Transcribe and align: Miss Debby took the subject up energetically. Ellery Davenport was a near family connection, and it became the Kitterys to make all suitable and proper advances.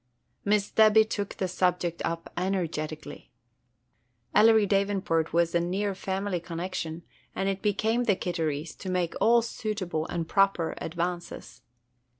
Miss 0.43 0.71
Debby 0.71 1.05
took 1.05 1.35
the 1.35 1.47
subject 1.47 2.01
up 2.03 2.33
energetically. 2.35 3.29
Ellery 4.33 4.65
Davenport 4.65 5.31
was 5.31 5.53
a 5.53 5.59
near 5.59 5.93
family 5.93 6.39
connection, 6.39 7.03
and 7.35 7.47
it 7.47 7.61
became 7.61 8.05
the 8.05 8.15
Kitterys 8.15 8.75
to 8.79 8.89
make 8.89 9.13
all 9.21 9.43
suitable 9.43 10.07
and 10.07 10.27
proper 10.27 10.73
advances. 10.79 11.61